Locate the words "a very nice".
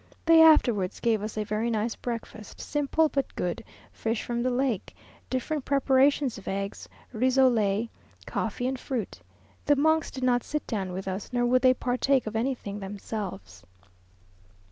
1.37-1.95